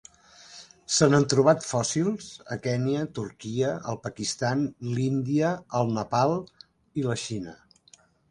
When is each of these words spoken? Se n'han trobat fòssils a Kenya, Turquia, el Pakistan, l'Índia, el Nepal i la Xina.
Se 0.93 1.07
n'han 1.09 1.25
trobat 1.33 1.65
fòssils 1.71 2.29
a 2.55 2.57
Kenya, 2.63 3.03
Turquia, 3.19 3.69
el 3.93 4.01
Pakistan, 4.07 4.65
l'Índia, 4.95 5.53
el 5.83 5.95
Nepal 5.99 6.35
i 7.03 7.07
la 7.11 7.19
Xina. 7.29 7.55